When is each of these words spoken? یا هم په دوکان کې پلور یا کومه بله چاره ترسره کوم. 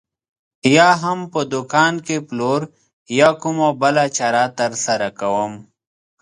یا 0.75 0.89
هم 1.03 1.19
په 1.33 1.39
دوکان 1.53 1.93
کې 2.05 2.17
پلور 2.27 2.61
یا 3.19 3.29
کومه 3.41 3.69
بله 3.81 4.03
چاره 4.17 4.45
ترسره 4.59 5.09
کوم. 5.19 5.53